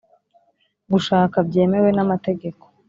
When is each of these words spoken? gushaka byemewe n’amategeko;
gushaka 0.91 1.35
byemewe 1.47 1.89
n’amategeko; 1.93 2.63